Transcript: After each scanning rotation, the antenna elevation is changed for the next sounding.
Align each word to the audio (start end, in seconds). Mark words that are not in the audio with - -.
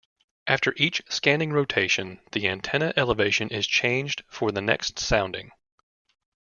After 0.47 0.73
each 0.77 1.03
scanning 1.09 1.53
rotation, 1.53 2.21
the 2.31 2.47
antenna 2.47 2.91
elevation 2.97 3.49
is 3.49 3.67
changed 3.67 4.23
for 4.31 4.51
the 4.51 4.59
next 4.59 4.97
sounding. 4.97 5.51